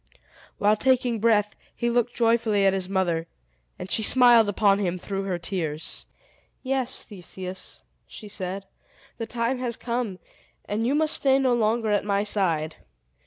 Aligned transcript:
While 0.57 0.77
taking 0.77 1.19
breath, 1.19 1.55
he 1.75 1.87
looked 1.91 2.15
joyfully 2.15 2.65
at 2.65 2.73
his 2.73 2.89
mother, 2.89 3.27
and 3.77 3.91
she 3.91 4.01
smiled 4.01 4.49
upon 4.49 4.79
him 4.79 4.97
through 4.97 5.25
her 5.25 5.37
tears. 5.37 6.07
"Yes, 6.63 7.03
Theseus," 7.03 7.83
she 8.07 8.27
said, 8.27 8.65
"the 9.19 9.27
time 9.27 9.59
has 9.59 9.77
come, 9.77 10.17
and 10.65 10.87
you 10.87 10.95
must 10.95 11.13
stay 11.17 11.37
no 11.37 11.53
longer 11.53 11.91
at 11.91 12.03
my 12.03 12.23
side! 12.23 12.77